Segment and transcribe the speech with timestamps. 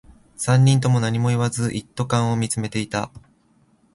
[0.35, 3.11] 三人とも何も言わず、一斗缶を見つめていた